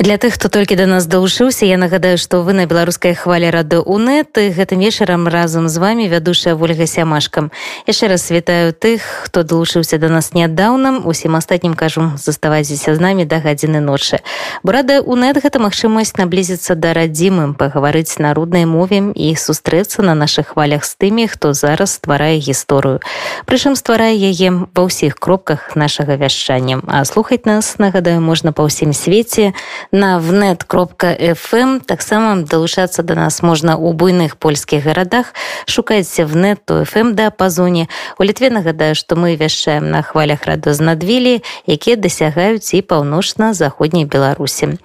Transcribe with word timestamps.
Для 0.00 0.16
тых, 0.16 0.40
хто 0.40 0.48
толькі 0.48 0.80
да 0.80 0.86
нас 0.86 1.04
далучыўся, 1.04 1.66
я 1.68 1.76
нагадаю, 1.76 2.16
што 2.16 2.40
вы 2.40 2.56
на 2.56 2.64
беларускай 2.64 3.12
хвалі 3.12 3.52
рады 3.52 3.84
УНэт 3.84 4.32
і 4.40 4.48
гэтым 4.56 4.80
вечарам 4.80 5.28
разам 5.28 5.68
з 5.68 5.76
вами 5.76 6.08
вядушая 6.08 6.56
ольга 6.56 6.88
сямашкам. 6.88 7.52
Яшчэ 7.84 8.08
раз 8.08 8.24
вітаю 8.32 8.72
тых, 8.72 9.04
хто 9.28 9.44
далучыўся 9.44 10.00
да 10.00 10.08
нас 10.08 10.32
нядаўна, 10.32 11.04
усім 11.04 11.36
астатнім 11.36 11.76
кажу, 11.76 12.16
заставайцеся 12.16 12.96
з 12.96 13.00
намі 13.00 13.28
да 13.28 13.44
гадзіны 13.44 13.84
ночы. 13.84 14.24
Бо 14.64 14.72
рада 14.72 15.04
УНэт 15.04 15.36
гэта 15.44 15.60
магчымасць 15.60 16.16
наблізіцца 16.16 16.80
да 16.80 16.96
радзімым, 16.96 17.52
пагаварыць 17.52 18.16
на 18.16 18.32
руднай 18.32 18.64
мове 18.64 19.12
і 19.12 19.36
сустрэцца 19.36 20.00
на 20.00 20.16
нашых 20.16 20.56
хвалях 20.56 20.88
з 20.88 20.96
тымі, 20.96 21.28
хто 21.28 21.52
зараз 21.52 22.00
стварае 22.00 22.40
гісторыю. 22.40 23.04
Прычым 23.44 23.76
стварае 23.76 24.16
яе 24.16 24.48
ва 24.48 24.80
ўсіх 24.80 25.20
кропках 25.20 25.76
нашага 25.76 26.16
вяшчання. 26.16 26.80
А 26.88 27.04
слухаць 27.04 27.44
нас, 27.44 27.76
нагадаю, 27.76 28.24
можна 28.24 28.56
па 28.56 28.64
ўсім 28.64 28.96
свеце, 28.96 29.52
на 29.92 30.18
внет 30.18 30.64
кропка 30.64 31.12
fm 31.14 31.80
таксама 31.84 32.42
далучацца 32.42 33.02
до 33.02 33.14
нас 33.14 33.42
можна 33.42 33.76
у 33.76 33.92
буйных 33.92 34.36
польскіх 34.36 34.84
гарадах 34.84 35.34
шукайце 35.66 36.24
в 36.24 36.36
нет 36.36 36.60
то 36.64 36.82
fm 36.82 37.12
да 37.12 37.30
пазоне 37.30 37.88
у 38.18 38.22
літве 38.22 38.50
нагадаю 38.50 38.94
што 38.94 39.16
мы 39.16 39.36
вяшчаем 39.36 39.90
на 39.90 40.02
хвалях 40.02 40.46
раду 40.46 40.72
знадвілі 40.72 41.42
якія 41.66 41.96
дасягаюць 41.96 42.74
і 42.74 42.82
паўночна-заходняй 42.82 44.04
беларусі. 44.04 44.78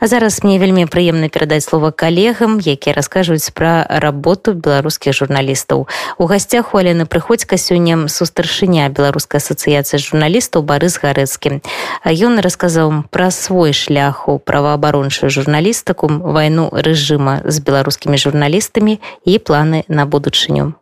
А 0.00 0.06
зараз 0.06 0.44
мне 0.44 0.58
вельмі 0.58 0.86
прыемна 0.86 1.28
перадаць 1.28 1.64
слова 1.64 1.90
калегам 1.90 2.58
якія 2.62 2.94
раскажуць 2.94 3.50
пра 3.50 3.86
работу 3.88 4.52
беларускіх 4.54 5.14
журналістаў. 5.14 5.88
У 6.18 6.24
гасцях 6.26 6.74
у 6.74 6.78
алены 6.78 7.06
прыходзька 7.06 7.58
сёння 7.58 8.08
сустаршыня 8.08 8.88
беларускай 8.88 9.42
асацыяцыі 9.42 9.98
журналістаў 9.98 10.62
барыс 10.62 10.98
гарэцкі. 11.02 11.60
Ён 12.04 12.38
расказаў 12.38 13.04
пра 13.10 13.30
свой 13.30 13.72
шлях 13.72 14.28
у 14.28 14.38
праваабарончую 14.48 15.28
журналістыку 15.28 16.08
вайну 16.08 16.68
рэжыма 16.72 17.44
з 17.44 17.60
беларускімі 17.60 18.16
журналістамі 18.16 18.96
і 19.28 19.38
планы 19.38 19.84
на 19.88 20.08
будучыню 20.08 20.72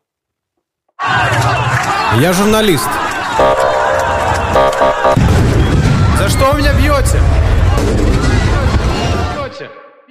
я 2.22 2.32
журналіст 2.32 2.88
за 6.18 6.28
что 6.30 6.52
меня 6.54 6.72
б'ёце 6.78 7.18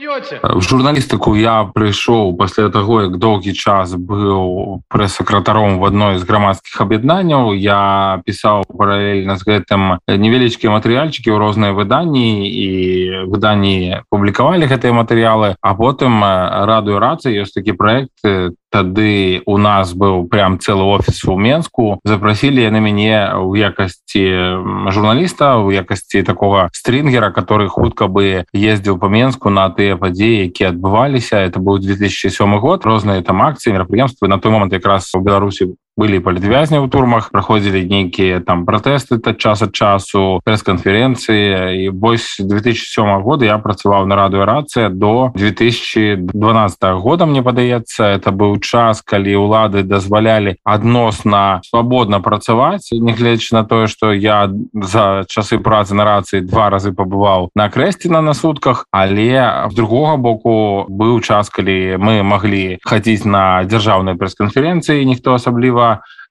в 0.06 0.62
журналістыку 0.62 1.36
я 1.36 1.66
прыйшоў 1.74 2.36
пасля 2.38 2.70
таго 2.70 3.02
як 3.06 3.18
доўгі 3.18 3.54
час 3.54 3.96
быў 3.96 4.82
прэс-сакратаром 4.90 5.80
в 5.80 5.86
адной 5.86 6.18
з 6.18 6.24
грамадскіх 6.24 6.82
аб'яднанняў 6.82 7.54
я 7.58 8.22
пісаў 8.26 8.64
паралельна 8.70 9.38
з 9.38 9.44
гэтым 9.46 9.82
невялічкія 10.08 10.70
матэрыяльчыкі 10.72 11.32
ў 11.34 11.38
розныя 11.38 11.74
выданні 11.74 12.46
і 12.46 12.68
выданні 13.32 14.06
публікавалі 14.10 14.70
гэтыя 14.70 14.94
матэрыялы 14.94 15.56
а 15.62 15.72
потым 15.74 16.22
радыё 16.22 17.02
рацыі 17.02 17.42
ёсць 17.42 17.58
такі 17.58 17.74
проект 17.74 18.14
тады 18.76 19.40
у 19.48 19.56
нас 19.56 19.96
быў 19.96 20.28
прям 20.28 20.60
цэлы 20.60 20.84
офіс 20.84 21.24
у 21.32 21.38
менску. 21.40 22.04
Запросілі 22.04 22.60
яны 22.60 22.84
мяне 22.84 23.32
ў 23.32 23.72
якасці 23.72 24.92
журналіста 24.92 25.64
у 25.64 25.72
якасці 25.72 26.28
такого 26.28 26.68
стрінгера 26.76 27.32
который 27.32 27.72
хутка 27.72 28.12
бы 28.12 28.44
ездзіў 28.52 29.00
по 29.00 29.08
менску 29.08 29.48
на 29.48 29.72
тыя 29.72 29.96
падзеі 29.96 30.52
якія 30.52 30.76
адбываліся. 30.76 31.40
Это 31.40 31.64
быў 31.64 31.80
2007 31.80 32.60
год. 32.60 32.84
Розныя 32.84 33.24
там 33.24 33.40
акцыі 33.48 33.72
мерапрыемствы. 33.72 34.28
На 34.28 34.44
той 34.44 34.52
момант 34.52 34.76
якраз 34.76 35.16
у 35.16 35.24
беларусі 35.24 35.72
былі 35.96 36.20
палітвязні 36.20 36.84
ў 36.84 36.92
турмах 36.92 37.32
праходзілі 37.32 37.88
нейкія 37.88 38.44
там 38.44 38.68
пратэсты 38.68 39.16
та 39.16 39.32
час 39.32 39.64
ад 39.64 39.72
часу 39.72 40.44
прэс-канферэнцыі 40.44 41.88
і 41.88 41.96
вось 41.96 42.36
2007 42.44 43.24
года 43.24 43.48
я 43.48 43.56
працаваў 43.64 44.04
на 44.04 44.20
радыё 44.20 44.44
рацыя 44.44 44.92
до 44.92 45.32
2012 45.40 46.28
года 47.00 47.24
мне 47.26 47.40
падаецца 47.40 48.20
это 48.20 48.36
быў 48.36 48.60
час 48.60 49.00
калі 49.08 49.40
ўлады 49.40 49.88
дазвалялі 49.88 50.60
адносна 50.68 51.64
свабодна 51.64 52.20
працаваць 52.20 52.92
нягледзячы 52.92 53.56
на 53.56 53.64
тое 53.64 53.88
што 53.88 54.12
я 54.12 54.52
за 54.76 55.24
часы 55.32 55.64
працы 55.64 55.96
на 55.96 56.04
рацыі 56.04 56.44
два 56.44 56.68
разы 56.76 56.92
пабываў 56.92 57.56
на 57.56 57.72
крэсціна 57.72 58.20
на 58.20 58.36
сутках 58.36 58.84
але 58.92 59.72
з 59.72 59.74
другога 59.80 60.20
боку 60.20 60.84
быў 60.92 61.24
час 61.24 61.48
калі 61.48 61.96
мы 62.04 62.20
маглі 62.20 62.84
хадзіць 62.84 63.24
на 63.24 63.64
дзяржаўнай 63.64 64.20
прэс-канферэнцыі 64.20 65.08
ніхто 65.08 65.40
асабліва 65.40 65.85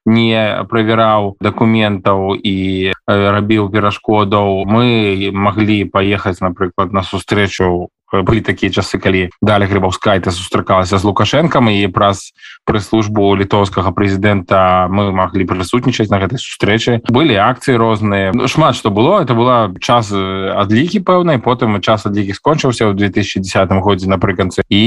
не 0.06 0.64
правяраў 0.70 1.34
дакументаў 1.40 2.36
і 2.36 2.92
рабіў 3.08 3.70
перашкодаў 3.72 4.64
мы 4.68 4.86
маглі 5.32 5.78
паехаць 5.96 6.40
напрыклад 6.44 6.92
на 6.92 7.02
сустрэчу 7.02 7.88
былі 8.12 8.40
такія 8.40 8.70
часы 8.70 8.98
калі 8.98 9.30
далі 9.42 9.64
грыбаўскайта 9.66 10.30
сустракалася 10.30 10.98
з 10.98 11.04
лукашэнкам 11.04 11.70
і 11.72 11.88
праз 11.88 12.30
прэс-службу 12.68 13.34
літоўскага 13.34 13.90
прэзідэнта 13.90 14.86
мы 14.90 15.10
маглі 15.10 15.44
прысутнічаць 15.48 16.10
на 16.12 16.20
гэтай 16.22 16.38
сустрэчы 16.38 17.00
былі 17.10 17.34
акцыі 17.40 17.80
розныя 17.80 18.32
ну, 18.34 18.48
шмат 18.48 18.76
што 18.76 18.90
было 18.94 19.22
это 19.24 19.34
была 19.34 19.72
час 19.80 20.12
адлікі 20.12 21.02
пэўнай 21.02 21.40
потым 21.42 21.80
час 21.80 22.06
адлікі 22.06 22.36
скончыўся 22.36 22.86
ў 22.88 22.94
2010 22.94 23.72
годзе 23.82 24.06
напрыканцы 24.06 24.62
і 24.68 24.84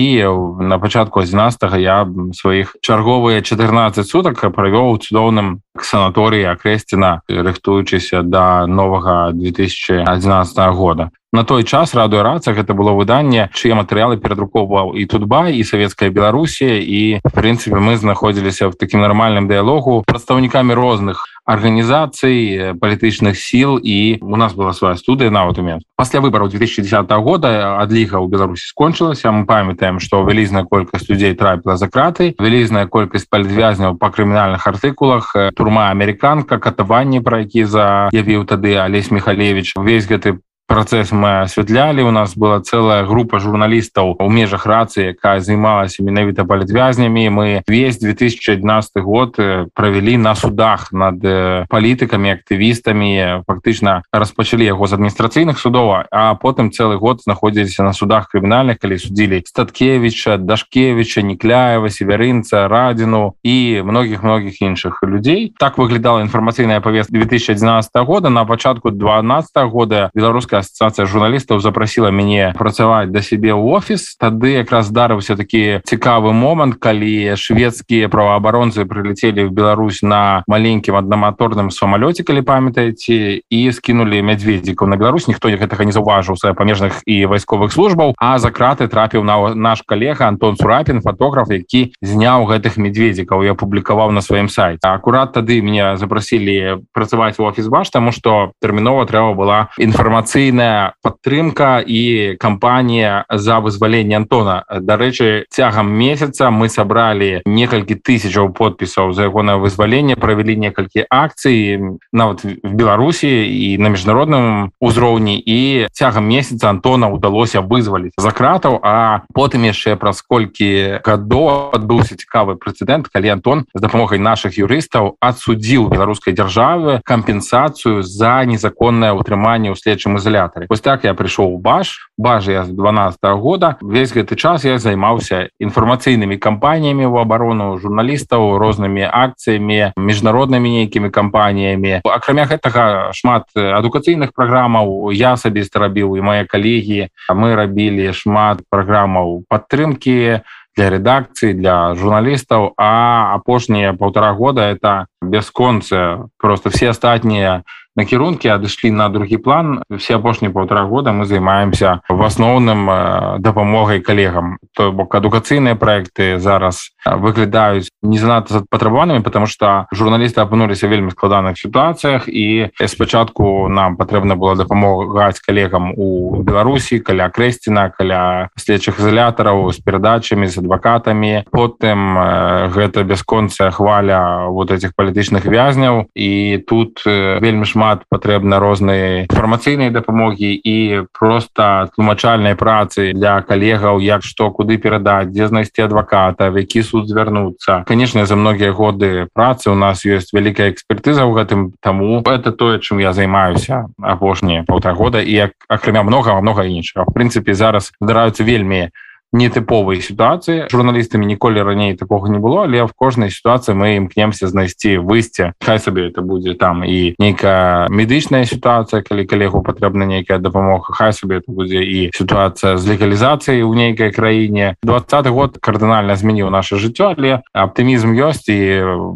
на 0.62 0.80
пачатку 0.80 1.20
11 1.20 1.60
я 1.82 2.08
сваіх 2.34 2.76
чарговыя 2.82 3.42
14 3.42 4.08
сутак 4.08 4.40
правёў 4.56 4.98
цудоўным 5.02 5.60
санаторыі 5.84 6.50
акрэсціна 6.54 7.22
рыхтуючыся 7.28 8.24
да 8.24 8.66
новага 8.68 9.32
2011 9.34 10.58
года. 10.74 11.12
На 11.34 11.44
той 11.44 11.64
час 11.64 11.94
радыё 11.94 12.24
раца 12.24 12.54
гэта 12.56 12.74
было 12.74 12.96
выданне 12.96 13.52
чые 13.54 13.76
матэрыялы 13.76 14.18
перадрукоўваў 14.18 14.96
і 14.96 15.06
тутба 15.06 15.52
і 15.52 15.62
савецкая 15.62 16.10
беларусія 16.10 16.80
і 16.80 17.20
в 17.22 17.32
прынцыпе 17.36 17.78
мы 17.78 17.98
знаходзіліся 18.00 18.72
в 18.72 18.80
такім 18.80 19.04
нармальным 19.04 19.52
дыялогу 19.52 20.02
прадстаўнікамі 20.08 20.74
розных 20.74 21.37
арганізацый 21.48 22.76
палітычных 22.76 23.40
сіл 23.40 23.80
і 23.80 24.20
у 24.22 24.36
нас 24.36 24.54
была 24.54 24.74
свая 24.74 24.96
студыя 25.00 25.32
нават 25.32 25.58
умен 25.58 25.80
пасля 25.96 26.20
выбораў 26.20 26.52
2010 26.52 27.08
года 27.24 27.80
адліга 27.80 28.20
ў 28.20 28.28
беларусі 28.28 28.68
скончылася 28.68 29.32
мы 29.32 29.48
памятаем 29.48 30.04
што 30.04 30.28
вялізная 30.28 30.68
колькасць 30.68 31.08
людзей 31.08 31.34
трапіла 31.40 31.80
за 31.80 31.88
краты 31.88 32.36
вялізная 32.36 32.86
колькасць 32.92 33.32
палітвязняў 33.32 33.96
па 33.96 34.12
крымінальных 34.12 34.68
артыкулах 34.68 35.32
турма 35.56 35.88
американка 35.90 36.60
катаванні 36.60 37.24
пра 37.24 37.48
які 37.48 37.64
заявіў 37.64 38.44
тады 38.44 38.76
алесь 38.76 39.08
михалевич 39.10 39.72
увесь 39.80 40.04
гэты 40.04 40.44
працэс 40.68 41.12
мы 41.12 41.42
асвятлялі 41.42 42.04
у 42.04 42.12
нас 42.12 42.36
была 42.38 42.62
целая 42.62 43.04
група 43.06 43.40
журналістаў 43.40 44.16
у 44.20 44.30
межах 44.30 44.66
рацыі 44.66 45.16
якая 45.16 45.40
займалася 45.40 46.04
менавіта 46.04 46.46
палітвязнямі 46.46 47.30
мы 47.30 47.48
весь 47.68 48.00
2011 48.00 48.92
год 49.02 49.40
правялі 49.74 50.18
на 50.18 50.36
судах 50.36 50.92
над 50.92 51.24
палітыкамі 51.72 52.36
актывістамі 52.36 53.44
фактычна 53.48 54.04
распачалі 54.12 54.68
яго 54.68 54.88
з 54.88 55.00
адміністрацыйных 55.00 55.58
судова 55.58 56.06
а 56.12 56.36
потым 56.36 56.70
цэлы 56.70 57.00
год 57.00 57.24
знаходзіліся 57.24 57.84
на 57.84 57.94
судах 57.94 58.28
крымінальных 58.28 58.78
калі 58.78 59.00
судзілі 59.00 59.42
статкевича 59.48 60.38
дашкевича 60.38 61.22
некляева 61.24 61.90
северынца 61.90 62.68
радзіну 62.68 63.40
і 63.44 63.82
многіх 63.88 64.24
многіх 64.24 64.62
іншых 64.62 65.00
людзей 65.04 65.54
так 65.60 65.78
выглядала 65.78 66.20
інфармацыйная 66.22 66.82
павест 66.82 67.12
2011 67.12 67.92
года. 68.06 68.30
На 68.30 68.46
пачатку 68.46 68.92
12 68.92 69.56
года 69.72 70.12
беларуская 70.14 70.57
ассоциация 70.64 71.06
журналістаў 71.06 71.60
запрасіла 71.60 72.10
мяне 72.10 72.54
працаваць 72.58 73.12
да 73.12 73.22
сябе 73.22 73.52
ў 73.52 73.78
офіс 73.78 74.16
тады 74.16 74.58
якраз 74.58 74.90
здарыўся 74.90 75.36
такі 75.36 75.84
цікавы 75.84 76.34
момант 76.34 76.80
калі 76.80 77.36
шведскія 77.36 78.10
праваабаронцы 78.10 78.88
прилетелі 78.88 79.50
в 79.50 79.52
Беларусь 79.52 80.02
на 80.02 80.42
маленькім 80.48 80.96
аднаматорным 80.96 81.70
самалёце 81.70 82.24
калі 82.24 82.42
памятаеце 82.42 83.44
і 83.50 83.62
скінули 83.72 84.22
мядзведзікаў 84.24 84.88
на 84.88 84.98
Беларусь 84.98 85.28
ніхто 85.28 85.52
гэтага 85.58 85.86
не 85.86 85.92
заўважыў 85.92 86.38
свае 86.38 86.54
памежных 86.54 87.02
і 87.06 87.26
вайсковых 87.26 87.74
службаў. 87.74 88.14
А 88.18 88.38
за 88.40 88.54
краты 88.54 88.88
трапіў 88.88 89.24
на 89.24 89.54
наш 89.56 89.82
калега 89.82 90.28
Антон 90.28 90.58
сурапін 90.58 91.02
фотограф 91.02 91.50
які 91.50 91.94
зняў 92.02 92.48
гэтых 92.48 92.78
медведзікаў 92.78 93.44
я 93.44 93.54
публікаваў 93.58 94.12
на 94.12 94.22
сваім 94.22 94.50
сайце. 94.50 94.80
Акурат 94.86 95.34
тады 95.34 95.62
меня 95.62 95.98
запрасілі 95.98 96.86
працаваць 96.94 97.40
у 97.40 97.44
офіс 97.44 97.68
баш 97.68 97.90
тому 97.90 98.12
что 98.12 98.54
тэрмінова 98.62 99.06
трэба 99.06 99.34
была 99.34 99.60
інфармацыя 99.78 100.47
інфармацыйная 100.48 100.94
падтрымка 101.02 101.84
і 101.86 102.36
кампанія 102.40 103.26
за 103.32 103.60
вызваленне 103.60 104.16
Антона. 104.16 104.64
Дарэчы 104.70 105.46
цягам 105.50 105.92
месяца 105.92 106.50
мы 106.52 106.70
сабралі 106.70 107.42
некалькі 107.46 107.96
тысячаў 107.96 108.54
подпісаў 108.54 109.14
за 109.14 109.28
ягонае 109.28 109.58
вызваленне 109.58 110.16
правялі 110.16 110.56
некалькі 110.56 111.06
акцый 111.10 111.80
нават 112.12 112.44
в 112.44 112.74
беларусі 112.74 113.28
і 113.28 113.78
на 113.78 113.90
міжнародным 113.90 114.72
узроўні. 114.80 115.38
І 115.38 115.88
цягам 115.92 116.28
месяца 116.28 116.70
Антона 116.70 117.10
удалося 117.10 117.62
вызваліць 117.62 118.16
за 118.18 118.32
кратаў 118.32 118.80
а 118.84 119.24
потым 119.34 119.64
яшчэ 119.68 119.96
праз 119.96 120.22
колькі 120.22 121.02
гадоў 121.04 121.74
адбыўся 121.76 122.16
цікавы 122.16 122.56
прэцэдэнт 122.56 123.10
калі 123.10 123.30
Антон 123.30 123.66
з 123.74 123.82
дапамогай 123.82 124.20
наших 124.20 124.58
юрыстаў 124.58 125.18
адсудзіў 125.22 125.90
беларускай 125.90 126.34
дзяржавы 126.34 127.02
кампенсацыю 127.04 128.04
за 128.04 128.44
незаконнае 128.46 129.14
ўтрыманне 129.18 129.72
ў 129.72 129.76
следчым 129.76 130.18
ізоля 130.18 130.37
изолятары 130.38 130.68
вось 130.70 130.82
так 130.82 131.04
я 131.04 131.14
прыйшоў 131.14 131.58
баш. 131.58 132.10
Бажа 132.18 132.52
я 132.52 132.64
з 132.64 132.72
12 132.72 133.20
-го 133.24 133.38
года. 133.38 133.78
Весь 133.82 134.14
гэты 134.14 134.36
час 134.36 134.66
я 134.66 134.78
займаўся 134.78 135.50
інфармацыйнымі 135.60 136.38
кампаніямі 136.38 137.06
в 137.06 137.18
абарону 137.18 137.78
журналістаў 137.78 138.58
рознымі 138.58 139.10
акцыямі 139.12 139.94
міжнароднымі 139.98 140.70
нейкімі 140.70 141.10
кампаніямі. 141.10 142.02
Акрамя 142.06 142.46
гэтага 142.46 143.12
шмат 143.14 143.44
адукацыйных 143.56 144.32
праграмаў 144.36 145.12
я 145.12 145.34
асабіста 145.34 145.80
рабіў 145.80 146.18
і 146.18 146.22
мае 146.22 146.46
калегі. 146.46 147.10
Мы 147.34 147.56
рабілі 147.56 148.14
шмат 148.14 148.62
праграмаў 148.70 149.44
падтрымки 149.50 150.42
для 150.78 150.90
рэдакцыі 150.90 151.54
для 151.54 151.96
журналістаў. 151.96 152.74
А 152.78 153.34
апошнія 153.36 153.94
полтора 153.94 154.34
года 154.34 154.62
это 154.62 155.08
бясконцы 155.22 156.30
просто 156.38 156.70
все 156.70 156.90
астатнія 156.90 157.64
накірункі 157.98 158.48
адышлі 158.54 158.94
на 158.94 159.10
другі 159.10 159.38
план. 159.38 159.82
Все 159.90 160.16
апошнія 160.16 160.54
полтора 160.54 160.86
года 160.86 161.12
мы 161.12 161.26
займаемся 161.26 162.02
в 162.08 162.22
асноўным 162.22 162.90
э, 162.90 163.40
дапамогай 163.40 164.00
калегам 164.00 164.58
то 164.78 164.92
бок 164.92 165.16
адукацыйныя 165.16 165.74
проекты 165.76 166.38
зараз 166.38 166.94
выглядаюць 167.06 167.90
не 168.04 168.20
занадта 168.22 168.62
патрабаванымі 168.70 169.26
потому 169.26 169.48
что 169.48 169.88
журналісты 169.92 170.42
апынуліся 170.42 170.88
вельмі 170.88 171.10
складаных 171.10 171.58
сітуацыях 171.58 172.30
і 172.30 172.70
спачатку 172.86 173.68
нам 173.68 173.98
патрэбна 173.98 174.38
было 174.38 174.56
дапамагаць 174.56 175.42
калегам 175.42 175.98
у 175.98 176.44
беларусі 176.44 177.00
каля 177.00 177.30
крэсціна 177.34 177.90
каля 177.90 178.50
следчых 178.56 179.00
изолятараў 179.02 179.74
з 179.74 179.82
перадачамі 179.82 180.46
з 180.46 180.62
адвакатамі 180.62 181.50
потым 181.50 182.14
э, 182.14 182.70
гэта 182.70 183.02
бясконцая 183.02 183.72
хваля 183.72 184.46
вот 184.54 184.70
этих 184.70 184.94
палітычных 185.08 185.48
вязняў 185.48 186.12
і 186.12 186.60
тут 186.68 187.00
вельмі 187.08 187.64
шмат 187.64 188.04
патрэбна 188.12 188.60
розныя 188.60 189.24
інфармацыйнай 189.32 189.88
дапамогі 189.96 190.52
і 190.52 191.08
просто 191.16 191.88
тлумачальнай 191.96 192.60
працы 192.60 193.16
для 193.16 193.40
калегаў 193.40 194.04
як 194.04 194.28
што 194.28 194.52
куды 194.52 194.76
перадаць 194.76 195.32
дзе 195.32 195.48
знайсці 195.48 195.88
адваката 195.88 196.52
в 196.52 196.60
які 196.60 196.84
суд 196.84 197.08
звярнуцца. 197.08 197.88
Конечно 197.88 198.26
за 198.26 198.36
многія 198.36 198.76
годы 198.76 199.32
працы 199.32 199.72
у 199.72 199.76
нас 199.80 200.04
ёсць 200.04 200.36
вялікая 200.36 200.76
экспертыза 200.76 201.24
ў 201.24 201.32
гэтым 201.40 201.72
таму 201.80 202.20
это 202.28 202.52
тое 202.52 202.84
чым 202.84 203.00
я 203.00 203.16
займаюся 203.16 203.88
апошнія 204.04 204.68
полтора 204.68 204.94
года 204.94 205.24
і 205.24 205.32
як 205.32 205.52
акрамя 205.72 206.04
многога 206.04 206.42
много 206.42 206.68
іншага. 206.68 207.08
В 207.08 207.16
прынцыпе 207.16 207.56
зараз 207.56 207.96
здараюцца 208.02 208.44
вельмі 208.44 208.92
нетыповай 209.34 210.02
сітуацыі 210.02 210.72
журналістамі 210.72 211.26
ніколі 211.26 211.62
раней 211.62 211.96
такога 211.96 212.30
не 212.30 212.40
было 212.40 212.64
але 212.64 212.84
в 212.84 212.94
кожнай 212.96 213.30
сітуацыі 213.30 213.76
мы 213.76 214.00
імкнемся 214.00 214.48
знайсці 214.48 215.04
выйсце 215.04 215.52
хай 215.60 215.80
сабе 215.80 216.08
это 216.08 216.22
будзе 216.22 216.56
там 216.56 216.84
і 216.88 217.16
нейкая 217.20 217.88
медычная 217.92 218.46
сітуацыя 218.48 219.04
калі 219.04 219.28
калегу 219.28 219.60
патрэбна 219.62 220.08
нейкая 220.08 220.40
дапамога 220.40 220.94
хай 220.96 221.12
сабе 221.12 221.44
это 221.44 221.52
будзе 221.52 221.84
і 221.84 222.12
сітуацыя 222.16 222.78
з 222.78 222.88
легалізацыяй 222.88 223.68
у 223.68 223.74
нейкай 223.74 224.12
краіне 224.16 224.76
двадцаты 224.84 225.30
год 225.30 225.60
кардынальна 225.60 226.16
змяніў 226.16 226.50
наше 226.50 226.80
жыццё 226.80 227.12
але 227.18 227.44
аптымізм 227.52 228.16
ёсць 228.16 228.48
і 228.48 228.60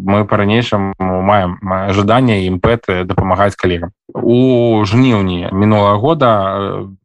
мы 0.03 0.27
па-ранейшаму 0.27 0.91
маем 0.99 1.55
ожидание 1.87 2.43
імпэт 2.51 3.07
дапамагаць 3.07 3.55
калегам 3.55 3.95
у 4.13 4.83
жніўні 4.83 5.49
мінулого 5.51 5.97
года 5.97 6.29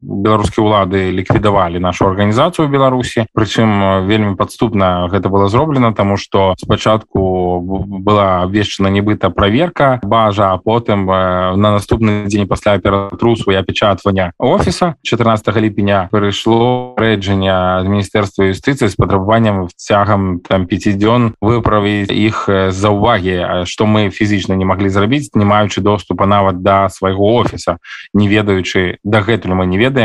беларускія 0.06 0.62
ўлады 0.62 1.11
ліквідавалі 1.11 1.82
нашу 1.82 2.06
арганізацыю 2.06 2.70
беларусі. 2.70 3.26
Прычым 3.35 4.06
вельмі 4.06 4.38
падступна 4.38 5.11
гэта 5.11 5.29
было 5.29 5.49
зроблена 5.49 5.93
тому 5.93 6.17
что 6.17 6.55
спачатку 6.58 7.61
была 7.61 8.43
абвешчана 8.43 8.88
нібыта 8.88 9.31
проверка 9.31 10.00
бажа 10.03 10.53
а 10.53 10.58
потым 10.58 11.06
на 11.06 11.75
наступны 11.75 12.26
дзень 12.26 12.47
пасля 12.47 12.79
ператрусу 12.79 13.53
і 13.53 13.56
апечатвання 13.56 14.32
офіса 14.38 14.94
14 15.03 15.56
ліпеня 15.56 16.08
прыйшло 16.12 16.94
рэджання 16.97 17.82
міністэрства 17.82 18.47
юстыцыі 18.53 18.88
з 18.88 18.94
патрабаваннем 18.94 19.69
цягам 19.76 20.41
там 20.41 20.67
5 20.67 20.97
дзён 20.97 21.35
выправіць 21.41 22.12
іх 22.12 22.47
за 22.70 22.88
ўвагі 22.94 23.67
што 23.67 23.87
мы 23.87 24.11
фізічна 24.11 24.55
не 24.55 24.64
маглі 24.64 24.88
зрабіць 24.88 25.35
не 25.35 25.44
маючы 25.44 25.81
доступа 25.81 26.26
нават 26.26 26.62
да 26.62 26.88
свайго 26.88 27.35
офіса 27.43 27.79
не 28.14 28.29
ведаючы 28.29 28.99
дагэтуль 29.03 29.55
мы 29.55 29.67
не 29.67 29.79
ведаем 29.79 29.95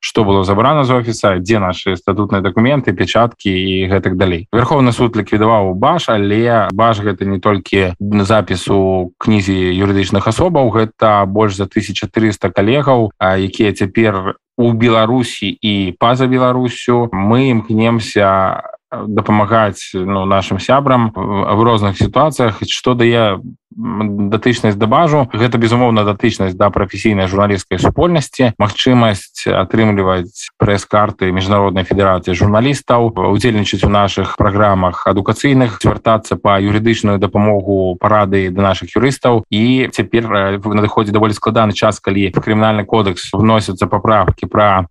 что 0.00 0.24
было 0.24 0.44
забрана 0.44 0.84
з 0.84 0.90
офіса 0.90 1.38
дзе 1.38 1.58
наши 1.58 1.96
статутныя 1.96 2.42
документы 2.42 2.92
печатки 2.92 3.48
і 3.48 3.88
гэтак 3.90 4.16
далей. 4.16 4.46
Верховны 4.52 4.92
суд 4.92 5.16
ліквідаваў 5.16 5.74
баш 5.74 6.08
але 6.08 6.68
баш 6.72 7.00
гэта 7.00 7.24
не 7.24 7.40
толькі 7.40 7.94
запісу 8.00 9.12
кнізе 9.18 9.74
юрыдычных 9.74 10.26
асобаў 10.26 10.70
гэта 10.70 11.24
больш 11.26 11.56
за 11.56 11.64
1300 11.64 12.50
калегаў 12.50 13.10
якія 13.20 13.72
цяпер 13.72 14.36
у 14.60 14.72
беларусі 14.72 15.48
і 15.48 15.96
па-за 15.98 16.26
беларусю. 16.26 17.08
Мы 17.12 17.50
імкнемся 17.50 18.62
дапамагаць 18.90 19.90
ну, 19.94 20.24
нашим 20.26 20.58
сябрам 20.58 21.12
в 21.14 21.62
розных 21.62 21.96
сітуацыях 21.96 22.58
что 22.66 22.94
дае 22.94 23.40
датычнасць 23.76 24.76
да 24.76 24.86
бажу. 24.86 25.28
Гэта 25.32 25.58
безумоўна 25.58 26.04
датычнасць 26.04 26.54
да 26.54 26.70
прафесійнай 26.70 27.28
журналісцкай 27.30 27.78
супольнасці. 27.78 28.52
Мачымасць 28.58 29.46
атрымліваць 29.46 30.50
прэс-карты 30.58 31.30
міжнароднай 31.30 31.86
федэрацыі 31.86 32.34
журналістаў 32.34 33.14
удзельнічаць 33.30 33.84
у 33.86 33.90
наших 33.90 34.36
праграмах 34.36 35.06
адукацыйных 35.06 35.78
звяртацца 35.82 36.36
па 36.36 36.58
юрыдычную 36.58 37.18
дапамогу 37.18 37.96
парады 38.00 38.50
да 38.50 38.62
наших 38.62 38.94
юрыстаў. 38.96 39.44
І 39.50 39.88
цяпер 39.92 40.58
надыходзіць 40.58 41.14
даволі 41.14 41.34
складаны 41.34 41.72
час 41.72 42.00
калі 42.00 42.30
крымінальны 42.34 42.84
кодекс 42.84 43.30
вносятся 43.32 43.86
паправкі 43.86 44.46
пра 44.46 44.90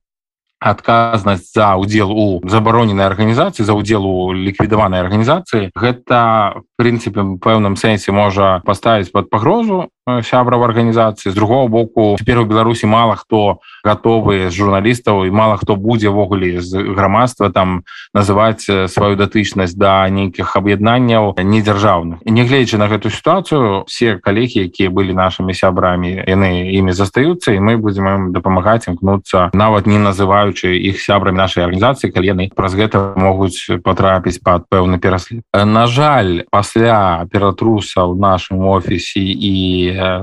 адказнасць 0.60 1.54
за 1.56 1.76
удзел 1.76 2.12
у 2.12 2.42
забароненай 2.44 3.08
арганізацыі 3.08 3.66
за 3.66 3.74
удзел 3.74 4.06
у 4.06 4.34
ліквідаванай 4.34 5.02
арганізацыі 5.02 5.72
гэта 5.76 6.62
прынцыпе 6.76 7.40
пэўным 7.40 7.80
сэнсе 7.80 8.12
можа 8.12 8.60
паставіць 8.68 9.12
под 9.12 9.30
пагрозу 9.30 9.88
сябраў 10.24 10.64
арганізацыі 10.64 11.32
з 11.32 11.36
другого 11.36 11.68
боку 11.68 12.16
цяпер 12.20 12.40
у 12.40 12.46
беларусі 12.46 12.88
мала 12.88 13.16
хто 13.16 13.60
готовы 13.84 14.50
з 14.50 14.54
журналістаў 14.54 15.26
і 15.26 15.32
мала 15.32 15.58
хто 15.58 15.76
будзе 15.76 16.10
ввогуле 16.10 16.62
з 16.62 16.76
грамадства 16.96 17.50
там 17.50 17.84
называць 18.14 18.66
сваю 18.66 19.16
датычнасць 19.16 19.76
да 19.76 20.10
нейкіх 20.10 20.56
аб'яднанняў 20.56 21.36
недзяржаўных 21.40 22.26
нягледзячы 22.26 22.78
на 22.78 22.88
гэту 22.92 23.10
сітуацыю 23.10 23.84
все 23.88 24.18
калегі 24.18 24.68
якія 24.68 24.90
былі 24.90 25.14
нашими 25.14 25.54
сябрамі 25.54 26.24
яны 26.28 26.72
імі 26.76 26.92
застаюцца 26.92 27.56
і 27.56 27.60
мы 27.60 27.78
будзем 27.78 28.08
ім 28.08 28.24
дапамагаць 28.34 28.88
імкнуцца 28.92 29.50
нават 29.54 29.88
не 29.88 30.00
называючы 30.00 30.76
іх 30.76 31.00
сябрамі 31.02 31.38
нашай 31.38 31.64
арганізацыі 31.66 32.12
калі 32.12 32.28
яны 32.34 32.46
праз 32.56 32.76
гэта 32.76 33.14
могуць 33.16 33.60
патрапіць 33.84 34.42
под 34.44 34.68
пэўны 34.70 35.00
пераслед 35.00 35.44
на 35.54 35.88
жаль 35.88 36.44
пасля 36.52 37.26
ператруса 37.32 38.06
в 38.06 38.20
нашем 38.20 38.66
офісе 38.68 39.20
і 39.20 39.56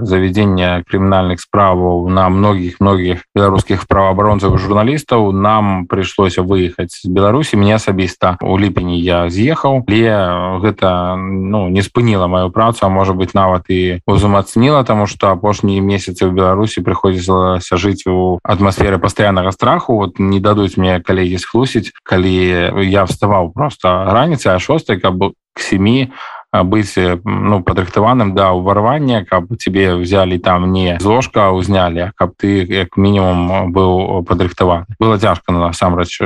завядзення 0.02 0.83
крымінальных 0.88 1.40
справаў 1.40 2.09
на 2.09 2.28
многіх 2.28 2.80
многіх 2.80 3.25
беларускіх 3.35 3.87
праваабаронцаў 3.87 4.59
журналістаў 4.59 5.33
нам 5.33 5.87
прыйшлося 5.87 6.42
выехаць 6.42 7.02
з 7.02 7.09
беларусі 7.09 7.56
мне 7.56 7.76
асабіста 7.76 8.37
у 8.42 8.59
ліпені 8.59 9.00
я 9.00 9.28
з'ехаў 9.28 9.85
але 9.87 10.61
гэта 10.64 11.16
ну 11.16 11.68
не 11.68 11.83
спыніла 11.83 12.26
маю 12.26 12.50
працу 12.50 12.87
а 12.87 12.88
можа 12.88 13.12
быть 13.12 13.35
нават 13.35 13.68
і 13.68 14.00
узумацніла 14.06 14.85
тому 14.85 15.06
что 15.06 15.30
апошнія 15.30 15.80
месяцы 15.83 16.26
ў 16.26 16.33
беларусі 16.33 16.83
прыходзілася 16.83 17.76
жыць 17.76 18.06
у 18.06 18.38
атмасферы 18.42 18.99
пастаяннага 18.99 19.52
страху. 19.52 19.97
Вот 19.97 20.18
не 20.18 20.40
дадуць 20.40 20.76
мне 20.76 21.00
калегі 21.00 21.38
схлусіць. 21.38 21.92
Калі 22.02 22.35
я 22.87 23.04
вставаў 23.04 23.52
просто 23.52 24.06
раніцай 24.09 24.56
а 24.56 24.62
шостой 24.62 25.00
каб 25.00 25.35
к 25.56 25.61
семі 25.61 26.12
быць 26.53 26.95
ну 27.25 27.62
падрыхтаваным 27.62 28.35
да 28.35 28.53
ўварвання 28.53 29.25
каб 29.25 29.57
тебе 29.59 29.97
взяли 29.97 30.38
там 30.38 30.73
не 30.73 30.99
зложка 31.00 31.50
узнялі 31.50 32.12
каб 32.17 32.37
ты 32.37 32.65
як 32.65 32.97
мінімум 32.97 33.73
быў 33.73 34.25
падрыхтаваны 34.25 34.87
было 35.00 35.19
цяжка 35.19 35.53
насамрэч 35.53 36.19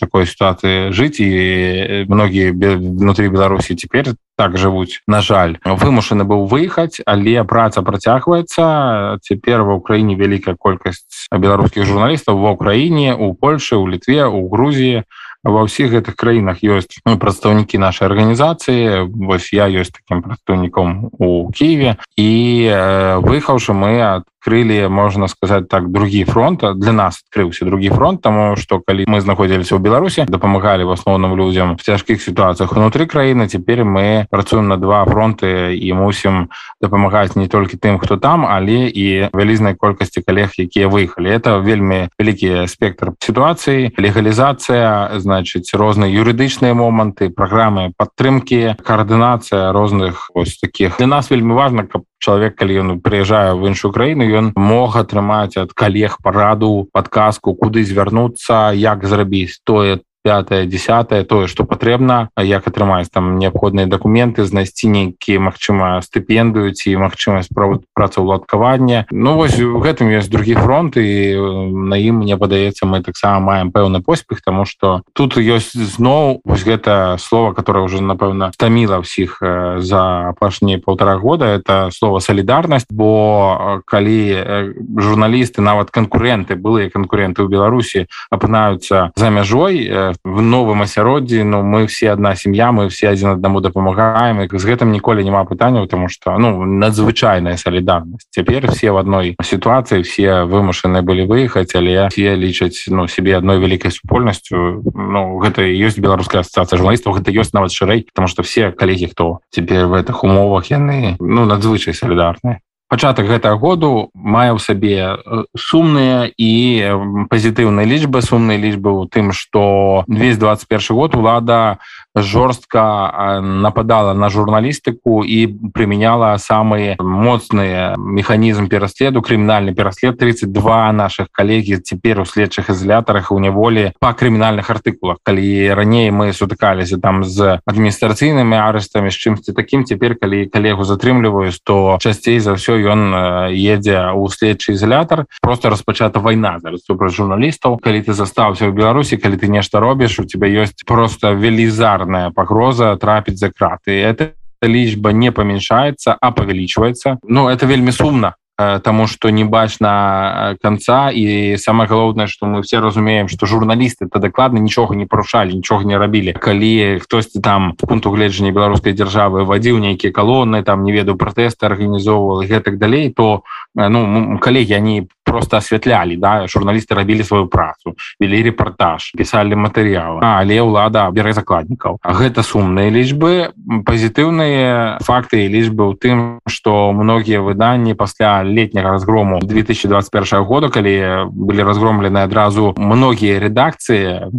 такой 0.00 0.26
сітуацыі 0.26 0.92
жыць 0.92 1.20
і 1.20 2.06
многія 2.08 2.52
внутри 2.52 3.28
беларусі 3.28 3.74
цяпер 3.74 4.14
так 4.36 4.56
жывуць 4.60 5.00
на 5.08 5.20
жаль. 5.24 5.56
Вымушаны 5.64 6.28
быў 6.28 6.44
выехаць 6.46 7.00
але 7.08 7.42
праца 7.44 7.82
працягваецца 7.82 9.18
цяпер 9.24 9.64
ва 9.64 9.80
ўкраіне 9.80 10.14
вялікая 10.14 10.54
колькасць 10.60 11.26
беларускіх 11.32 11.88
журналістаў 11.88 12.36
ва 12.36 12.52
ўкраіне 12.52 13.16
у 13.16 13.32
Польше 13.32 13.80
у 13.80 13.88
літве 13.88 14.28
у 14.28 14.48
Грузіі 14.52 15.08
ва 15.46 15.62
ўсіх 15.62 15.94
гэтых 15.94 16.18
краінах 16.18 16.62
ёсць 16.66 16.98
ну, 17.06 17.16
прадстаўнікі 17.18 17.78
нашай 17.78 18.10
арганізацыі 18.10 19.06
вось 19.14 19.52
я 19.54 19.70
ёсць 19.70 19.94
таким 19.94 20.22
прадстаўніком 20.22 21.14
у 21.18 21.50
Киеве 21.54 21.96
і 22.18 22.30
э, 22.66 23.18
выехаўшы 23.22 23.72
мы 23.72 24.02
ад 24.02 24.26
открыли 24.46 24.86
можно 24.86 25.28
сказать 25.28 25.68
так 25.68 25.90
другі 25.90 26.24
фронта 26.24 26.72
для 26.74 26.92
нас 26.92 27.24
открыўся 27.28 27.64
другі 27.64 27.88
фронт 27.88 28.22
тому 28.22 28.56
что 28.56 28.80
калі 28.80 29.04
мы 29.08 29.20
знаходзіліся 29.20 29.74
ў 29.74 29.82
беларусе 29.82 30.24
дапамагалі 30.28 30.84
в 30.84 30.94
асноўным 30.94 31.34
людзям 31.34 31.76
в 31.76 31.82
цяжкіх 31.82 32.22
сітуацыях 32.22 32.70
унутры 32.72 33.06
краіны 33.06 33.48
цяпер 33.48 33.82
мы 33.82 34.26
працуем 34.30 34.68
на 34.68 34.76
два 34.76 35.04
фронты 35.04 35.74
і 35.74 35.92
мусім 35.92 36.48
дапамагаць 36.80 37.34
не 37.34 37.48
толькі 37.48 37.76
тым 37.76 37.98
хто 37.98 38.16
там 38.16 38.46
але 38.46 38.86
і 38.86 39.34
вялізнай 39.34 39.74
колькасці 39.74 40.22
калег 40.22 40.54
якія 40.58 40.86
выехалі 40.86 41.26
это 41.26 41.58
вельмі 41.58 42.08
вялікі 42.14 42.70
спектр 42.70 43.18
сітуацыі 43.18 43.98
легалізацыя 43.98 45.18
значыць 45.18 45.74
розныя 45.74 46.14
юрыдычныя 46.14 46.70
моманты 46.70 47.30
праграмы 47.34 47.90
падтрымки 47.98 48.76
коаардынацыя 48.78 49.72
розных 49.72 50.30
ось 50.34 50.58
таких. 50.58 50.98
Для 50.98 51.06
нас 51.06 51.30
вельмі 51.30 51.54
важно 51.54 51.86
каб 51.86 52.06
чалавек 52.18 52.56
калі 52.56 52.80
ён 52.82 52.88
прыязджае 53.00 53.54
в 53.54 53.68
іншую 53.70 53.92
краіну 53.92 54.26
ён 54.26 54.52
мог 54.56 54.96
атрымаць 54.96 55.56
ад 55.60 55.72
калег 55.72 56.18
параду 56.22 56.88
подказку 56.92 57.54
куды 57.54 57.84
звярнуцца 57.84 58.72
як 58.74 59.04
зрабіць 59.06 59.60
тое 59.64 60.00
пятое 60.26 60.66
десятое 60.66 61.22
тое 61.22 61.46
что 61.46 61.62
патрэбна 61.62 62.30
як 62.42 62.66
атрымаць 62.66 63.06
там 63.14 63.38
неабходныя 63.38 63.86
документы 63.86 64.42
знайсці 64.42 64.90
нейкія 64.90 65.38
Мачыма 65.38 66.02
стыпендую 66.02 66.74
ці 66.74 66.98
магчымасць 66.98 67.46
працаўладкавання 67.94 69.06
Ну 69.14 69.36
вось 69.38 69.54
гэтым 69.54 70.10
ёсць 70.10 70.26
другі 70.26 70.58
фронт 70.58 70.98
і 70.98 71.38
на 71.70 71.94
ім 71.94 72.26
мне 72.26 72.34
падаецца 72.34 72.90
мы 72.90 73.06
таксама 73.06 73.38
маем 73.38 73.70
пэўны 73.70 74.02
поспех 74.02 74.42
тому 74.42 74.66
что 74.66 75.06
тут 75.14 75.38
ёсць 75.38 75.78
зноў 75.78 76.42
вось 76.42 76.66
гэта 76.66 77.22
слово 77.22 77.54
которое 77.54 77.86
уже 77.86 78.02
напэўна 78.02 78.50
стаміла 78.50 78.98
ўсіх 79.06 79.38
за 79.78 80.02
апашнія 80.34 80.82
полтора 80.82 81.22
года 81.22 81.54
это 81.54 81.94
слово 81.94 82.18
солідарнасць 82.18 82.90
бо 82.90 83.78
калі 83.86 84.74
журналісты 84.98 85.62
нават 85.62 85.94
канкуренты 85.94 86.58
былыя 86.58 86.90
канкуренты 86.90 87.46
ў 87.46 87.48
беларусі 87.48 88.10
апынаюцца 88.34 89.14
за 89.14 89.30
мяжой 89.30 89.86
в 90.24 90.42
новым 90.42 90.82
асяроддзі 90.82 91.42
ну, 91.44 91.62
мы 91.62 91.86
все 91.86 92.12
одна 92.12 92.34
сям'я 92.34 92.72
мы 92.72 92.88
все 92.88 93.10
адзін 93.10 93.36
аднаму 93.36 93.60
дапамагаем 93.60 94.46
з 94.46 94.64
гэтым 94.64 94.92
ніколі 94.92 95.24
няма 95.24 95.44
пытанняў 95.44 95.86
тому 95.86 96.08
что 96.08 96.36
ну 96.38 96.64
надзвычайная 96.64 97.56
солідарнасць 97.56 98.28
цяпер 98.30 98.70
все 98.70 98.90
в 98.90 98.96
одной 98.96 99.36
сітуацыі 99.42 100.02
все 100.02 100.44
вымушаны 100.44 101.02
былі 101.02 101.26
выехаць 101.26 101.74
але 101.74 102.08
все 102.08 102.36
лічаць 102.36 102.86
ну 102.88 103.08
себе 103.08 103.36
одной 103.36 103.58
вялікай 103.58 103.90
супольнасцю 103.90 104.82
Ну 104.94 105.38
гэта 105.38 105.62
ёсць 105.62 105.98
беларуская 105.98 106.40
ассоциация 106.40 106.78
журналістаў 106.78 107.16
гэта 107.18 107.30
ёсць 107.30 107.52
нават 107.52 107.72
шырэй 107.72 108.06
потому 108.12 108.28
что 108.28 108.42
все 108.42 108.72
калегі 108.72 109.12
хто 109.12 109.40
цяпер 109.50 109.86
в 109.86 109.96
гэтых 109.96 110.24
умовах 110.24 110.70
яны 110.70 111.16
ну 111.20 111.44
надзвычай 111.46 111.94
солідарныя 111.94 112.60
пачатак 112.88 113.26
гэтага 113.26 113.58
году 113.58 114.10
мае 114.14 114.54
ў 114.54 114.60
сабе 114.62 115.18
сумныя 115.58 116.30
і 116.30 117.26
пазітыўныя 117.26 117.86
лічбы. 117.86 118.22
Сумныя 118.22 118.58
лічбы 118.60 118.94
ў 118.94 119.10
тым 119.10 119.34
што 119.34 120.04
221 120.06 120.94
год 120.94 121.18
улада 121.18 121.78
жорстка 122.14 123.42
нападала 123.42 124.14
на 124.14 124.30
журналістыку 124.30 125.26
і 125.26 125.50
прымяняла 125.74 126.38
самыя 126.38 126.96
моцныя 127.02 127.98
механізм 127.98 128.70
пераследу 128.70 129.20
крымінальны 129.20 129.74
пераслед. 129.74 130.16
32 130.16 130.92
наших 130.92 131.28
калегі 131.32 131.82
цяпер 131.82 132.22
у 132.22 132.24
следчых 132.24 132.70
ізалятарах 132.70 133.32
у 133.32 133.38
няволі 133.42 133.92
па 133.98 134.14
крымінальных 134.14 134.70
артыкулах. 134.70 135.18
Калі 135.26 135.74
раней 135.74 136.10
мы 136.10 136.32
сутыкаліся 136.32 137.02
там 137.02 137.24
з 137.24 137.58
адміністрацыйнымі 137.66 138.56
арыстамі 138.56 139.10
з 139.10 139.18
чымсьці 139.18 139.52
такім 139.52 139.84
цяпер 139.84 140.14
калі 140.14 140.46
калегу 140.46 140.86
затрымліваюць 140.86 141.58
то 141.66 141.98
часцей 142.00 142.38
за 142.38 142.54
ўсё 142.54 142.75
ён 142.78 143.50
едзе 143.50 144.14
ў 144.14 144.22
следчы 144.30 144.78
ізалятар. 144.78 145.26
Просто 145.42 145.74
распачата 145.74 146.22
вайна 146.22 146.62
зараз 146.62 146.86
супраць 146.86 147.16
журналістаў. 147.18 147.82
Калі 147.82 148.06
ты 148.06 148.14
застаўся 148.14 148.70
ў 148.70 148.72
беларусі 148.72 149.18
калі 149.18 149.36
ты 149.36 149.50
нешта 149.50 149.82
робіш 149.82 150.22
у 150.22 150.24
тебя 150.24 150.46
ёсць 150.46 150.86
просто 150.86 151.34
велізар 151.34 151.96
регулярная 151.96 152.30
погроза 152.30 152.96
трапить 152.96 153.38
за 153.38 153.50
краты 153.50 153.92
это 154.00 154.32
лічба 154.62 155.12
не 155.12 155.32
памяншается 155.32 156.16
а 156.20 156.32
павялічваецца. 156.32 157.18
Но 157.24 157.50
это 157.50 157.66
вельмі 157.66 157.92
сумно 157.92 158.34
тому 158.82 159.06
что 159.06 159.30
не 159.30 159.44
бачна 159.44 160.56
конца. 160.62 161.10
І 161.10 161.56
самое 161.58 161.88
галоўнае 161.88 162.26
что 162.26 162.46
мы 162.46 162.62
все 162.62 162.80
разумеем 162.80 163.28
что 163.28 163.46
журналісты 163.46 164.08
то 164.08 164.18
дакладна 164.18 164.58
нічога 164.58 164.94
не 164.94 165.06
парушалі 165.06 165.54
нічога 165.54 165.84
не 165.84 165.98
рабілі 165.98 166.32
калі 166.32 166.98
хтосьці 167.02 167.40
там 167.40 167.72
пункту 167.72 168.10
гледжання 168.10 168.52
беларускай 168.52 168.92
дзяржавы 168.92 169.44
вадзіў 169.44 169.78
нейкія 169.78 170.12
калоны 170.12 170.62
там 170.62 170.84
не 170.84 170.92
ведаю 170.92 171.16
пратэсты 171.16 171.66
арганізоўвал 171.66 172.44
гэтак 172.44 172.78
далей 172.78 173.10
то 173.10 173.42
ну 173.76 174.38
калегі 174.38 174.74
они 174.74 175.08
просто 175.24 175.56
асвятлялі 175.56 176.16
да 176.16 176.46
журналісты 176.48 176.94
рабілі 176.94 177.24
сваю 177.24 177.46
працу 177.46 177.92
вялі 178.20 178.40
репортаж 178.42 179.12
пісалі 179.12 179.52
матэрыялы 179.60 180.24
але 180.24 180.56
ўлада 180.64 181.04
бярэ 181.12 181.36
закладнікаў 181.36 182.00
гэта 182.00 182.40
сумныя 182.40 182.88
лічбы 182.88 183.52
пазітыўныя 183.84 184.96
факты 185.04 185.44
і 185.44 185.52
лічбы 185.52 185.92
ў 185.92 185.94
тым 186.00 186.16
что 186.48 186.92
многія 186.96 187.44
выданні 187.44 187.92
пасля 187.92 188.40
летняга 188.40 188.96
разгрому 188.96 189.44
2021 189.44 190.44
года 190.48 190.72
калі 190.72 191.28
былі 191.28 191.62
разгромлены 191.68 192.24
адразу 192.24 192.72
многія 192.80 193.36
рэдакцыі 193.44 194.32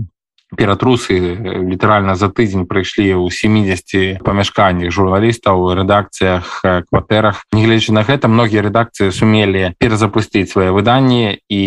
ператрусы 0.56 1.36
літаральна 1.68 2.16
за 2.16 2.30
тыдзень 2.30 2.70
прыйшлі 2.70 3.20
ў 3.20 3.32
70 3.34 4.24
памяшканнях 4.24 4.94
журналістаў 4.94 5.76
рэдакцыях 5.76 6.62
кватэрах. 6.88 7.44
Негледзячы 7.52 7.92
на 7.92 8.04
гэта 8.08 8.32
многія 8.32 8.64
рэдакцыі 8.64 9.12
сумелі 9.12 9.74
перазапусціць 9.82 10.52
свае 10.52 10.72
выданні 10.72 11.42
і 11.50 11.64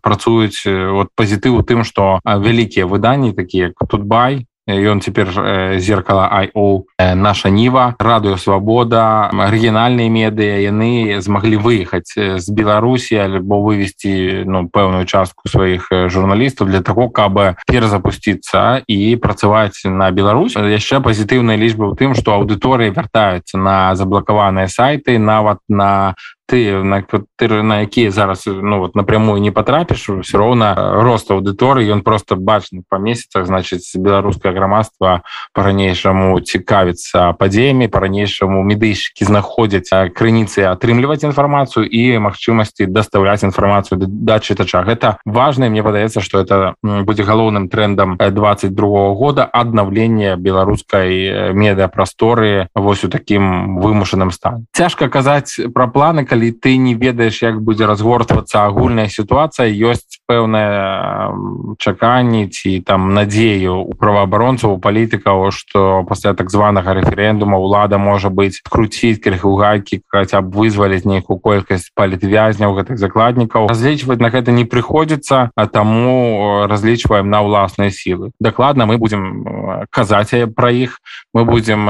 працуюць 0.00 0.64
от 0.64 1.12
пазітыву 1.12 1.60
тым 1.66 1.84
што 1.84 2.20
вялікія 2.24 2.86
выданні 2.86 3.36
такія 3.36 3.72
тут 3.76 4.06
бай 4.08 4.46
ён 4.68 5.00
цяпер 5.02 5.30
зеркала 5.78 6.30
IO 6.46 6.86
наша 6.98 7.50
ніва 7.50 7.94
радыё 7.98 8.38
свабода 8.38 9.28
арыгінальныя 9.32 10.06
медыа 10.06 10.62
яны 10.62 11.18
змаглі 11.18 11.58
выехаць 11.58 12.14
з 12.14 12.46
беларусі 12.54 13.18
альбо 13.18 13.58
вывесці 13.62 14.46
ну 14.46 14.68
пэўную 14.70 15.04
частку 15.06 15.50
сваіх 15.50 15.90
журналістаў 15.90 16.70
для 16.70 16.82
того 16.82 17.08
каб 17.10 17.58
перазапусціцца 17.66 18.82
і 18.86 19.16
працаваць 19.16 19.82
на 19.84 20.10
Беларусь. 20.10 20.54
Яшчэ 20.54 21.00
пазітыўная 21.02 21.56
лічба 21.58 21.90
ў 21.90 21.94
тым 21.98 22.14
што 22.14 22.38
аўдыторыя 22.38 22.94
вяртаюцца 22.94 23.58
на 23.58 23.94
заблакаваныя 23.98 24.68
сайты 24.68 25.18
нават 25.18 25.58
на 25.68 26.14
ты 26.46 26.82
на 26.82 27.02
кватыры 27.02 27.62
на 27.62 27.80
якія 27.80 28.10
зараз 28.10 28.46
ну 28.46 28.78
вот 28.78 28.96
напрямую 28.96 29.40
не 29.40 29.50
потрапіш 29.50 30.08
все 30.22 30.38
роўна 30.38 30.74
рост 31.02 31.30
аўдыторыі 31.30 31.88
ён 31.92 32.02
просто 32.02 32.36
бачны 32.36 32.82
па 32.88 32.98
месяцах 32.98 33.46
значыць 33.46 33.86
беларускае 33.96 34.52
грамадства 34.52 35.22
по-ранейшаму 35.54 36.40
цікавіцца 36.40 37.32
падзеямі 37.38 37.88
по-ранейшаму 37.88 38.62
медыйшчыкі 38.62 39.24
знаходзяць 39.24 39.90
крыніцы 40.12 40.66
атрымліваць 40.66 41.22
інфармацыю 41.22 41.86
і 41.86 42.18
магчымасці 42.18 42.90
даставляць 42.90 43.44
інфармацыю 43.46 44.02
да 44.02 44.38
чытача 44.38 44.82
гэта 44.82 45.18
важна 45.24 45.68
мне 45.68 45.82
падаецца 45.82 46.20
что 46.20 46.42
это 46.42 46.74
будзе 46.82 47.22
галоўным 47.22 47.68
трендам 47.68 48.18
22 48.18 48.88
-го 48.88 49.14
года 49.14 49.44
аднаўлення 49.44 50.36
беларускай 50.36 51.54
медыапрасторы 51.54 52.68
вось 52.74 53.04
у 53.04 53.08
таким 53.08 53.78
вымушаным 53.78 54.30
стан 54.30 54.66
цяжка 54.72 55.08
казаць 55.08 55.60
про 55.74 55.88
планы 55.88 56.24
калі 56.32 56.48
ты 56.56 56.80
не 56.80 56.96
ведаеш 56.96 57.42
як 57.44 57.60
будзе 57.60 57.84
разгортвацца 57.84 58.64
агульная 58.64 59.12
сітуацыя 59.12 59.68
ёсць 59.68 60.16
пэўнае 60.24 61.76
чаканні 61.76 62.48
ці 62.48 62.80
там 62.88 63.12
надзею 63.12 63.76
у 63.84 63.92
праваабаронцаў 63.92 64.72
у 64.72 64.80
палітыкаў 64.80 65.52
што 65.52 66.08
пасля 66.08 66.32
так 66.32 66.48
званага 66.48 66.96
рэферэндума 66.96 67.60
ўлада 67.60 68.00
можа 68.00 68.32
быць 68.32 68.64
круціць 68.64 69.20
крыху 69.20 69.52
гайкі 69.60 70.00
хаця 70.08 70.40
б 70.40 70.56
вызваліць 70.56 71.04
нейкую 71.04 71.36
колькасць 71.36 71.92
палітвязняў 71.92 72.80
гэтых 72.80 72.96
закладнікаў. 72.96 73.68
Разлічваць 73.68 74.20
на 74.24 74.32
гэта 74.32 74.56
не 74.56 74.64
прыходзіцца 74.64 75.52
а 75.52 75.66
таму 75.68 76.64
разлічваем 76.64 77.28
на 77.28 77.44
ўласныя 77.44 77.92
сілы. 77.92 78.32
Дакладна 78.40 78.88
мы 78.88 78.96
будзем 78.96 79.44
казаць 79.92 80.32
пра 80.56 80.72
іх. 80.72 80.96
Мы 81.36 81.44
будзем 81.44 81.84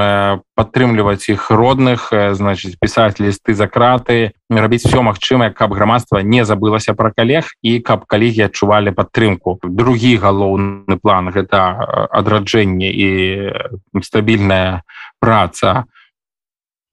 падтрымліваць 0.54 1.28
іх 1.32 1.48
родных 1.50 2.10
значыць 2.12 2.76
пісаць 2.80 3.16
лісты 3.20 3.54
за 3.56 3.68
краты 3.68 4.32
рабіць 4.50 4.84
все 4.84 5.00
магчымае 5.00 5.50
каб 5.56 5.72
грамадства 5.72 6.20
не 6.20 6.44
забылася 6.44 6.92
пра 6.94 7.12
калег 7.16 7.48
і 7.62 7.80
каб 7.80 8.04
калегі 8.04 8.46
адчувалі 8.48 8.92
падтрымку. 8.92 9.58
Другі 9.64 10.16
галоўны 10.20 10.96
план 11.00 11.32
гэта 11.32 12.08
адраджэнне 12.12 12.92
і 12.92 13.08
стабільная 14.04 14.84
праца 15.20 15.88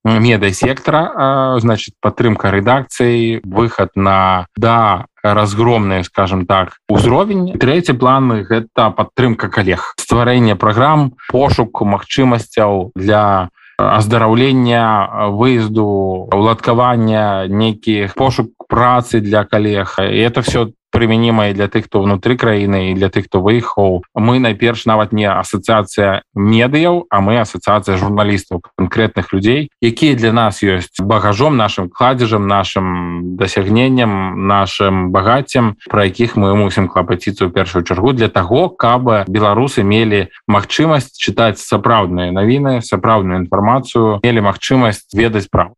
меда 0.03 0.51
сектора 0.53 1.59
значит 1.59 1.95
падтрымка 1.99 2.51
рэдакцыі 2.51 3.43
выход 3.43 3.91
на 3.95 4.47
да 4.55 5.05
разгромные 5.23 6.03
скажем 6.03 6.45
так 6.45 6.77
узровень. 6.87 7.57
Третий 7.57 7.93
план 7.93 8.43
гэта 8.43 8.89
падтрымка 8.91 9.49
калег 9.49 9.93
стварэнне 9.99 10.55
программ 10.55 11.13
пошук 11.29 11.81
магчымасцяў 11.81 12.91
для 12.95 13.49
аздараўлення 13.79 15.29
выезду 15.31 16.27
уладкавання 16.33 17.47
нейкіх 17.47 18.15
пошук 18.15 18.51
працы 18.67 19.21
для 19.21 19.45
калег 19.45 19.95
і 19.99 20.19
это 20.19 20.41
все 20.41 20.71
прымянімае 20.91 21.53
для 21.53 21.67
тых 21.67 21.85
хто 21.85 22.01
внутры 22.01 22.35
краіны 22.37 22.91
і 22.91 22.93
для 22.97 23.09
тых 23.09 23.29
хто 23.29 23.41
выехаў 23.41 24.03
мы 24.15 24.39
найперш 24.39 24.85
нават 24.85 25.13
не 25.13 25.29
асацыяцыя 25.29 26.21
медыяў 26.33 27.05
а 27.09 27.21
мы 27.21 27.39
асацыяцыя 27.39 27.97
журналістаў 27.97 28.61
канкрэтных 28.77 29.33
людзей 29.33 29.69
якія 29.81 30.15
для 30.15 30.33
нас 30.33 30.63
ёсць 30.63 30.99
багажом 30.99 31.57
нашим 31.57 31.89
кладзежам 31.89 32.47
нашим 32.47 33.37
дасягненнем 33.37 34.47
нашим 34.47 35.11
багаццем 35.11 35.75
про 35.89 36.05
якіх 36.05 36.35
мы 36.35 36.55
мусім 36.55 36.89
клапаціцца 36.89 37.45
ў 37.45 37.53
першую 37.53 37.85
чаргу 37.85 38.13
для 38.13 38.29
того 38.29 38.69
каб 38.69 39.29
беларусы 39.29 39.83
мелі 39.83 40.27
магчымасць 40.47 41.13
чытаць 41.15 41.61
сапраўдныя 41.61 42.33
навіны 42.33 42.81
сапраўдную 42.81 43.45
інфармацыю 43.45 44.19
мелі 44.25 44.41
магчымасць 44.49 45.05
ведаць 45.13 45.47
прав 45.53 45.77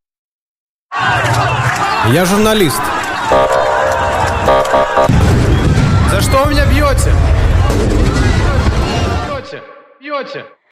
я 2.12 2.26
журналіст 2.26 3.11
За 6.22 6.30
что 6.30 6.44
вы 6.44 6.52
меня 6.52 6.66
бьете? 6.68 7.12
Бьете, 9.28 9.64
бьете. 10.00 10.46